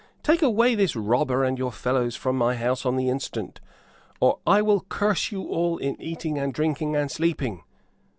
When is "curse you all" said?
4.89-5.77